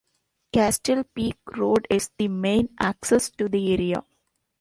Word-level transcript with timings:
Castle 0.51 1.03
Peak 1.15 1.37
Road 1.55 1.85
is 1.91 2.09
the 2.17 2.27
main 2.27 2.69
access 2.79 3.29
to 3.29 3.47
the 3.47 3.71
area. 3.75 4.03